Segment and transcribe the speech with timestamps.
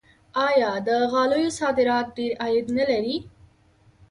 [0.47, 3.17] آیا د غالیو صادرات ډیر عاید نلري؟